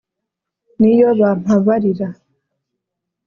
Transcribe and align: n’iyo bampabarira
n’iyo 0.79 1.09
bampabarira 1.19 2.07